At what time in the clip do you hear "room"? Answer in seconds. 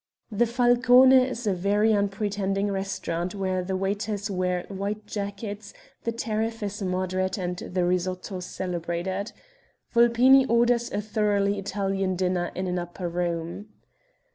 13.07-13.67